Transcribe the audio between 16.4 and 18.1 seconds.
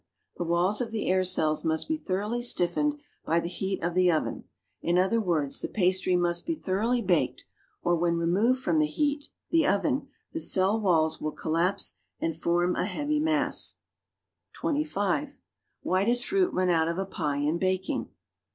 run out of a pie in baking?